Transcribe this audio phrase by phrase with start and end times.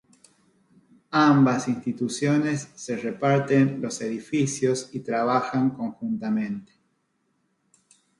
[1.11, 6.73] Ambas instituciones se reparten los edificios y trabajan conjuntamente.